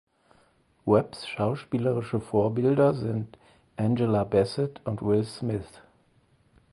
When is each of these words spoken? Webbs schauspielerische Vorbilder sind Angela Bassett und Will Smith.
Webbs 0.87 1.27
schauspielerische 1.27 2.19
Vorbilder 2.19 2.95
sind 2.95 3.37
Angela 3.77 4.23
Bassett 4.23 4.81
und 4.83 5.03
Will 5.03 5.23
Smith. 5.23 5.83